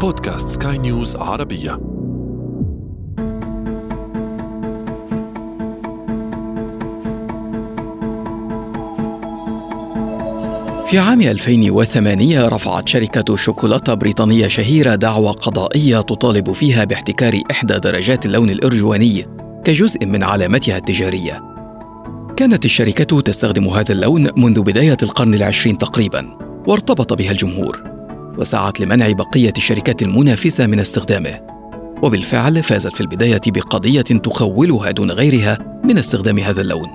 [0.00, 1.70] بودكاست سكاي نيوز عربية
[10.88, 18.26] في عام 2008 رفعت شركة شوكولاتة بريطانية شهيرة دعوى قضائية تطالب فيها باحتكار إحدى درجات
[18.26, 19.26] اللون الأرجواني
[19.64, 21.42] كجزء من علامتها التجارية.
[22.36, 27.89] كانت الشركة تستخدم هذا اللون منذ بداية القرن العشرين تقريبا، وارتبط بها الجمهور،
[28.38, 31.40] وسعت لمنع بقية الشركات المنافسة من استخدامه.
[32.02, 36.88] وبالفعل فازت في البداية بقضية تخولها دون غيرها من استخدام هذا اللون.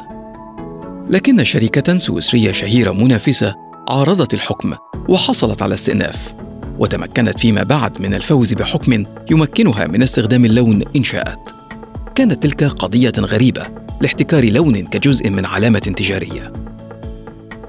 [1.09, 3.55] لكن شركة سويسرية شهيرة منافسة
[3.89, 4.73] عارضت الحكم
[5.09, 6.33] وحصلت على استئناف
[6.79, 11.55] وتمكنت فيما بعد من الفوز بحكم يمكنها من استخدام اللون إن شاءت
[12.15, 13.67] كانت تلك قضية غريبة
[14.01, 16.53] لاحتكار لون كجزء من علامة تجارية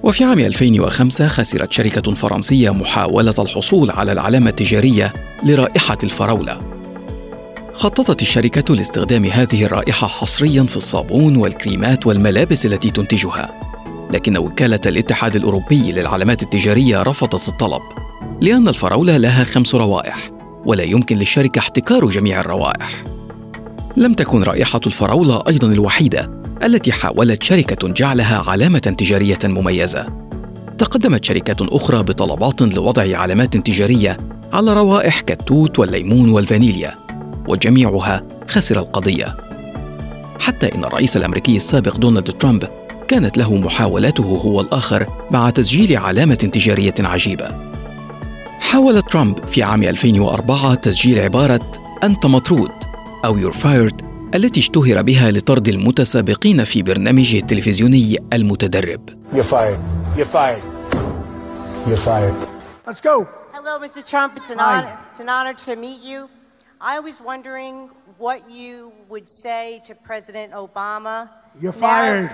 [0.06, 6.58] وفي عام 2005 خسرت شركة فرنسية محاولة الحصول على العلامة التجارية لرائحة الفراولة.
[7.72, 13.60] خططت الشركة لاستخدام هذه الرائحة حصريا في الصابون والكريمات والملابس التي تنتجها.
[14.10, 17.82] لكن وكالة الاتحاد الأوروبي للعلامات التجارية رفضت الطلب
[18.40, 20.30] لأن الفراولة لها خمس روائح
[20.64, 23.04] ولا يمكن للشركة احتكار جميع الروائح.
[23.96, 30.06] لم تكن رائحة الفراولة أيضا الوحيدة التي حاولت شركة جعلها علامة تجارية مميزة
[30.78, 34.16] تقدمت شركات أخرى بطلبات لوضع علامات تجارية
[34.52, 36.94] على روائح كالتوت والليمون والفانيليا
[37.48, 39.36] وجميعها خسر القضية
[40.40, 42.68] حتى إن الرئيس الأمريكي السابق دونالد ترامب
[43.08, 47.48] كانت له محاولاته هو الآخر مع تسجيل علامة تجارية عجيبة.
[48.60, 51.72] حاول ترامب في عام 2004 تسجيل عبارة
[52.04, 52.70] أنت مطرود
[53.24, 59.10] أو You're fired التي اشتهر بها لطرد المتسابقين في برنامجه التلفزيوني المتدرب.
[59.32, 59.80] You're fired.
[60.16, 60.62] You're fired.
[61.86, 62.48] You're fired.
[62.86, 63.26] Let's go.
[63.54, 64.02] Hello, Mr.
[64.10, 64.32] Trump.
[64.36, 66.28] It's an, honor, it's an honor to meet you.
[66.80, 67.74] I was wondering
[68.18, 71.16] what you would say to President Obama
[71.62, 72.30] You're fired.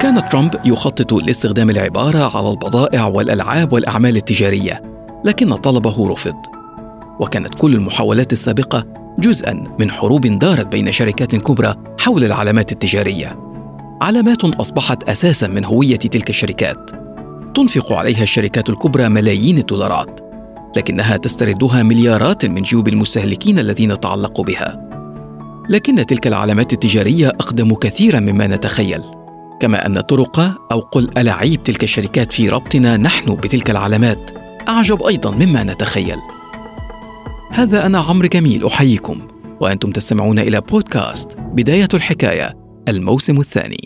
[0.00, 4.82] كان ترامب يخطط لاستخدام العبارة على البضائع والألعاب والأعمال التجارية،
[5.24, 6.36] لكن طلبه رفض.
[7.20, 8.84] وكانت كل المحاولات السابقة
[9.18, 13.38] جزءا من حروب دارت بين شركات كبرى حول العلامات التجارية.
[14.02, 16.90] علامات أصبحت أساسا من هوية تلك الشركات.
[17.54, 20.20] تنفق عليها الشركات الكبرى ملايين الدولارات
[20.76, 24.90] لكنها تستردها مليارات من جيوب المستهلكين الذين تعلقوا بها
[25.70, 29.02] لكن تلك العلامات التجارية أقدم كثيرا مما نتخيل
[29.60, 30.40] كما أن طرق
[30.72, 34.30] أو قل ألاعيب تلك الشركات في ربطنا نحن بتلك العلامات.
[34.68, 36.18] أعجب أيضا مما نتخيل.
[37.50, 39.28] هذا أنا عمرو جميل أحييكم.
[39.60, 42.56] وأنتم تستمعون إلى بودكاست بداية الحكاية
[42.88, 43.85] الموسم الثاني.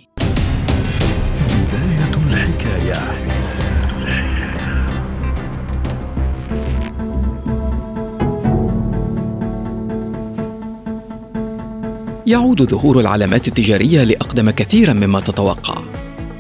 [12.31, 15.83] يعود ظهور العلامات التجارية لأقدم كثيرا مما تتوقع.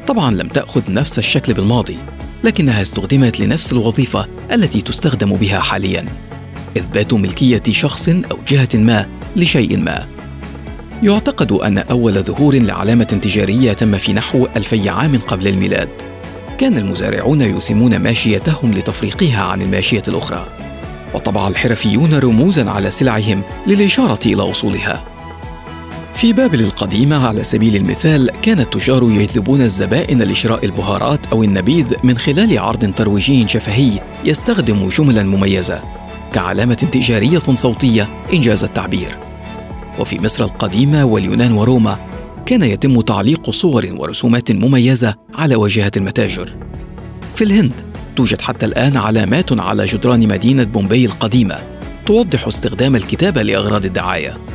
[0.06, 1.98] طبعا لم تأخذ نفس الشكل بالماضي،
[2.44, 6.04] لكنها استخدمت لنفس الوظيفة التي تستخدم بها حاليا.
[6.76, 9.06] إثبات ملكية شخص أو جهة ما
[9.36, 10.06] لشيء ما.
[11.02, 15.88] يعتقد أن أول ظهور لعلامة تجارية تم في نحو ألفي عام قبل الميلاد.
[16.58, 20.46] كان المزارعون يسمون ماشيتهم لتفريقها عن الماشية الأخرى.
[21.14, 25.04] وطبع الحرفيون رموزا على سلعهم للإشارة إلى أصولها.
[26.20, 32.18] في بابل القديمة على سبيل المثال كان التجار يجذبون الزبائن لشراء البهارات أو النبيذ من
[32.18, 35.80] خلال عرض ترويجي شفهي يستخدم جملا مميزة
[36.32, 39.18] كعلامة تجارية صوتية إنجاز التعبير.
[39.98, 41.98] وفي مصر القديمة واليونان وروما
[42.46, 46.56] كان يتم تعليق صور ورسومات مميزة على واجهة المتاجر.
[47.34, 47.72] في الهند
[48.16, 51.58] توجد حتى الآن علامات على جدران مدينة بومبي القديمة
[52.06, 54.49] توضح استخدام الكتابة لأغراض الدعاية.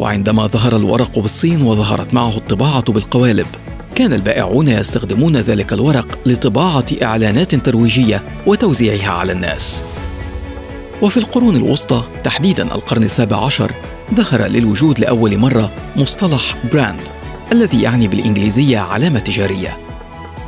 [0.00, 3.46] وعندما ظهر الورق بالصين وظهرت معه الطباعة بالقوالب
[3.94, 9.82] كان البائعون يستخدمون ذلك الورق لطباعة إعلانات ترويجية وتوزيعها على الناس.
[11.02, 13.72] وفي القرون الوسطى تحديدا القرن السابع عشر
[14.14, 17.00] ظهر للوجود لأول مرة مصطلح براند
[17.52, 19.76] الذي يعني بالإنجليزية علامة تجارية.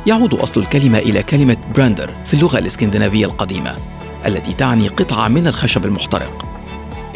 [0.07, 3.75] يعود أصل الكلمة إلى كلمة brandr في اللغة الإسكندنافية القديمة
[4.25, 6.52] التي تعني قطعة من الخشب المحترق.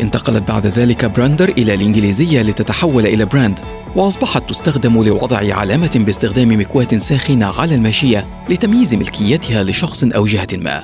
[0.02, 3.60] انتقلت بعد ذلك brandr إلى الإنجليزية لتتحول إلى brand
[3.96, 10.84] وأصبحت تستخدم لوضع علامة باستخدام مكواة ساخنة على الماشية لتمييز ملكيتها لشخص أو جهة ما.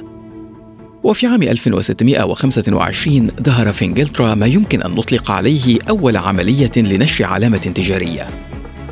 [1.04, 7.57] وفي عام 1625 ظهر في انجلترا ما يمكن أن نطلق عليه أول عملية لنشر علامة
[7.57, 8.27] تجارية.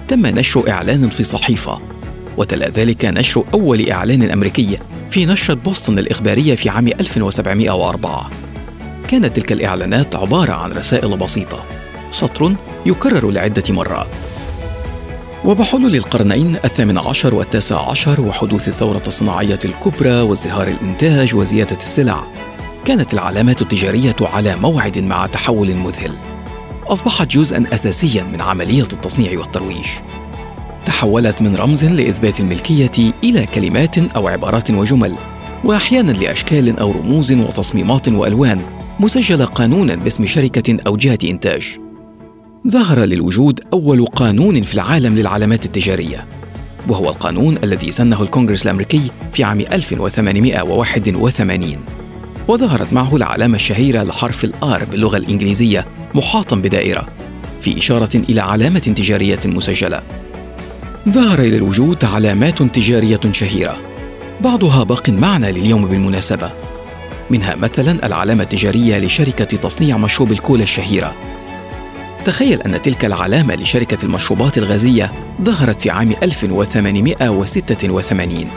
[0.07, 1.79] تم نشر إعلان في صحيفة
[2.38, 4.77] وتلا ذلك نشر أول إعلان أمريكي
[5.09, 8.50] في نشرة بوسطن الإخبارية في عام 1704
[9.11, 11.63] كانت تلك الإعلانات عبارة عن رسائل بسيطة.
[12.11, 12.55] سطر
[12.85, 14.07] يكرر لعدة مرات.
[15.45, 22.23] وبحلول القرنين الثامن عشر والتاسع عشر وحدوث الثورة الصناعية الكبرى وازدهار الإنتاج وزيادة السلع
[22.85, 26.15] كانت العلامات التجارية على موعد مع تحول مذهل.
[26.87, 29.87] أصبحت جزءا أساسيا من عملية التصنيع والترويج.
[30.85, 35.15] تحولت من رمز لإثبات الملكية إلى كلمات أو عبارات وجمل
[35.63, 38.80] وأحيانا لأشكال أو رموز وتصميمات وألوان.
[39.01, 41.77] مسجلة قانونا باسم شركة أو جهة إنتاج.
[42.68, 46.27] ظهر للوجود أول قانون في العالم للعلامات التجارية
[46.88, 49.01] وهو القانون الذي سنه الكونغرس الأمريكي
[49.33, 51.77] في عام 1881
[52.48, 57.07] وظهرت معه العلامة الشهيرة لحرف الآر باللغة الإنجليزية محاطا بدائرة
[57.62, 60.01] في إشارة إلى علامة تجارية مسجلة.
[61.09, 63.77] ظهر إلى الوجود علامات تجارية شهيرة
[64.42, 66.51] بعضها باق معنا لليوم بالمناسبة.
[67.31, 71.15] منها مثلا العلامة التجارية لشركة تصنيع مشروب الكولا الشهيرة.
[72.25, 75.11] تخيل أن تلك العلامة لشركة المشروبات الغازية
[75.41, 78.47] ظهرت في عام 1886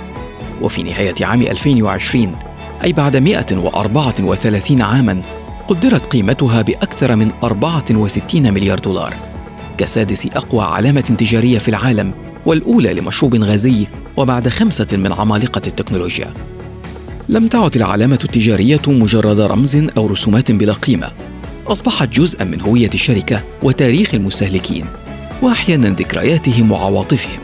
[0.62, 2.36] وفي نهاية عام 2020
[2.84, 5.22] أي بعد 134 عاماً
[5.68, 9.14] قدرت قيمتها بأكثر من 64 مليار دولار.
[9.78, 12.12] كسادس أقوى علامة تجارية في العالم
[12.46, 13.86] والأولى لمشروب غازي
[14.16, 16.53] وبعد خمسة من عمالقة التكنولوجيا.
[17.28, 21.12] لم تعد العلامة التجارية مجرد رمز أو رسومات بلا قيمة.
[21.66, 24.86] أصبحت جزءا من هوية الشركة وتاريخ المستهلكين
[25.42, 27.38] وأحيانا ذكرياتهم وعواطفهم.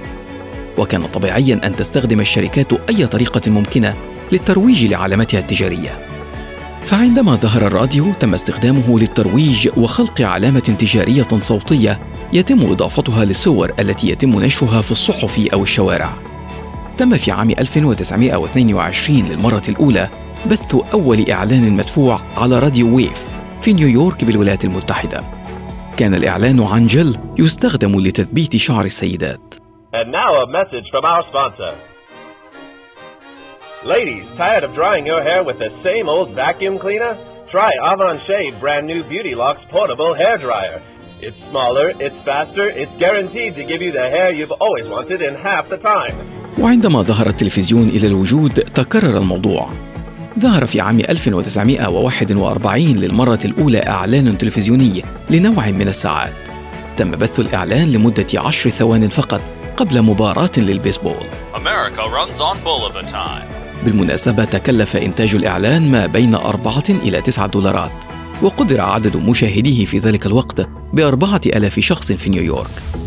[0.78, 3.94] وكان طبيعيا أن تستخدم الشركات أي طريقة ممكنة
[4.32, 5.98] للترويج لعلامتها التجارية.
[6.86, 12.00] فعندما ظهر الراديو تم استخدامه للترويج وخلق علامة تجارية صوتية
[12.32, 16.29] يتم إضافتها للصور التي يتم نشرها في الصحف أو الشوارع.
[17.00, 20.08] تم في عام 1922 للمرة الأولى
[20.46, 23.30] بث أول إعلان مدفوع على راديو ويف
[23.60, 25.24] في نيويورك بالولايات المتحدة
[25.96, 29.40] كان الإعلان عن جل يستخدم لتثبيت شعر السيدات
[29.94, 31.74] And now a message from our sponsor.
[33.84, 37.14] Ladies, tired of drying your hair with the same old vacuum cleaner?
[37.50, 40.82] Try Avon Shave brand new Beauty Locks portable hair dryer.
[41.26, 45.34] It's smaller, it's faster, it's guaranteed to give you the hair you've always wanted in
[45.34, 46.39] half the time.
[46.58, 49.68] وعندما ظهر التلفزيون إلى الوجود تكرر الموضوع.
[50.38, 56.32] ظهر في عام 1941 للمرة الأولى إعلان تلفزيوني لنوع من الساعات.
[56.96, 59.40] تم بث الإعلان لمدة عشر ثوان فقط
[59.76, 61.26] قبل مباراة للبيسبول.
[63.84, 67.92] بالمناسبة تكلف إنتاج الإعلان ما بين أربعة إلى تسعة دولارات
[68.42, 72.99] وقدر عدد مشاهديه في ذلك الوقت بأربعة ألاف شخص في نيويورك.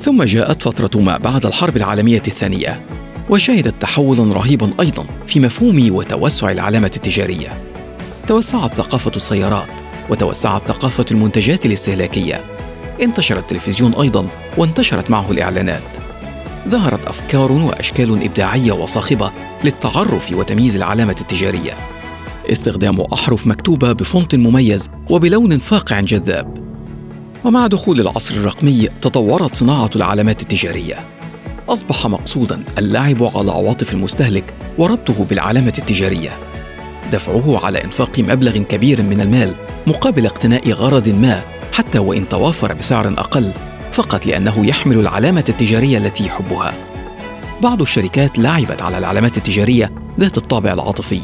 [0.00, 2.86] ثم جاءت فترة ما بعد الحرب العالمية الثانية
[3.30, 7.62] وشهدت تحولا رهيبا أيضا في مفهوم وتوسع العلامة التجارية.
[8.26, 9.68] توسعت ثقافة السيارات
[10.10, 12.40] وتوسعت ثقافة المنتجات الاستهلاكية.
[13.02, 14.26] انتشر التلفزيون أيضا
[14.56, 15.82] وانتشرت معه الإعلانات.
[16.68, 19.30] ظهرت أفكار وأشكال إبداعية وصاخبة
[19.64, 21.76] للتعرف وتمييز العلامة التجارية.
[22.52, 26.69] استخدام أحرف مكتوبة بفونت مميز وبلون فاقع جذاب.
[27.44, 30.96] ومع دخول العصر الرقمي تطورت صناعة العلامات التجارية.
[31.68, 36.30] أصبح مقصودا اللعب على عواطف المستهلك وربطه بالعلامة التجارية.
[37.12, 39.54] دفعه على إنفاق مبلغ كبير من المال
[39.86, 41.42] مقابل اقتناء غرض ما
[41.72, 43.52] حتى وإن توافر بسعر أقل
[43.92, 46.74] فقط لأنه يحمل العلامة التجارية التي يحبها.
[47.62, 51.20] بعض الشركات لعبت على العلامات التجارية ذات الطابع العاطفي.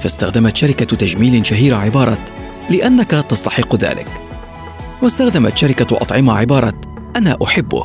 [0.00, 2.18] فاستخدمت شركة تجميل شهيرة عبارة
[2.70, 4.31] لأنك تستحق ذلك.
[5.02, 6.80] واستخدمت شركة أطعمة عبارة
[7.16, 7.84] أنا أحبه.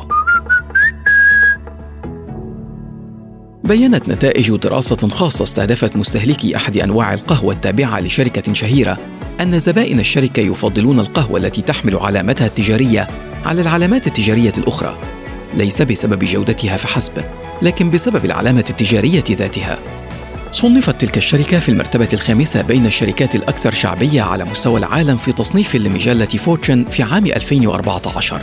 [3.64, 8.98] بينت نتائج دراسة خاصة استهدفت مستهلكي أحد أنواع القهوة التابعة لشركة شهيرة
[9.40, 13.06] أن زبائن الشركة يفضلون القهوة التي تحمل علامتها التجارية
[13.44, 14.98] على العلامات التجارية الأخرى
[15.54, 17.24] ليس بسبب جودتها فحسب
[17.62, 19.97] لكن بسبب العلامة التجارية ذاتها.
[20.52, 25.76] صنفت تلك الشركة في المرتبة الخامسة بين الشركات الأكثر شعبية على مستوى العالم في تصنيف
[25.76, 28.40] لمجلة فورتشن في عام 2014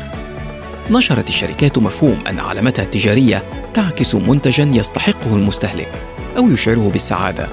[0.91, 3.43] نشرت الشركات مفهوم أن علامتها التجارية
[3.73, 5.91] تعكس منتجا يستحقه المستهلك
[6.37, 7.47] أو يشعره بالسعادة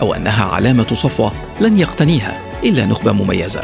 [0.00, 3.60] أو أنها علامة صفوة لن يقتنيها إلا نخبة مميزة.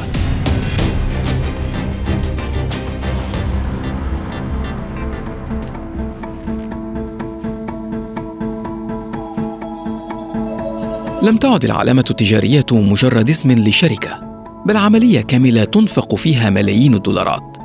[11.23, 14.21] لم تعد العلامة التجارية مجرد اسم لشركة
[14.67, 17.57] بل عملية كاملة تنفق فيها ملايين الدولارات.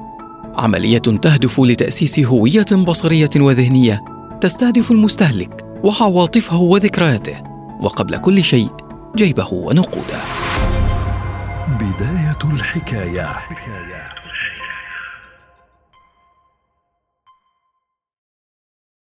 [0.56, 4.02] عملية تهدف لتأسيس هوية بصرية وذهنية
[4.42, 7.38] تستهدف المستهلك وعواطفه وذكرياته
[7.82, 8.70] وقبل كل شيء
[9.16, 10.22] جيبه ونقوده.
[11.80, 13.36] بداية الحكاية.